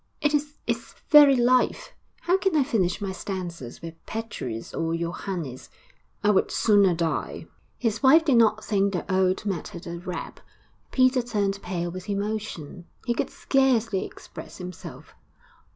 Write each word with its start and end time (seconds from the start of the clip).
'It 0.19 0.33
is 0.33 0.57
its 0.65 0.95
very 1.09 1.35
life. 1.35 1.93
How 2.21 2.35
can 2.39 2.55
I 2.55 2.63
finish 2.63 2.99
my 3.01 3.11
stanzas 3.11 3.83
with 3.83 4.03
Petrus 4.07 4.73
or 4.73 4.95
Johannes? 4.97 5.69
I 6.23 6.31
would 6.31 6.49
sooner 6.49 6.95
die.' 6.95 7.45
His 7.77 8.01
wife 8.01 8.25
did 8.25 8.37
not 8.37 8.63
think 8.65 8.93
the 8.93 9.05
ode 9.13 9.45
mattered 9.45 9.85
a 9.85 9.99
rap. 9.99 10.39
Peter 10.91 11.21
turned 11.21 11.61
pale 11.61 11.91
with 11.91 12.09
emotion; 12.09 12.87
he 13.05 13.13
could 13.13 13.29
scarcely 13.29 14.03
express 14.03 14.57
himself. 14.57 15.13